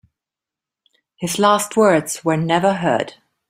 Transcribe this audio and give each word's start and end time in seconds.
His 1.15 1.37
last 1.37 1.77
words 1.77 2.25
were 2.25 2.35
never 2.35 2.73
heard. 2.73 3.17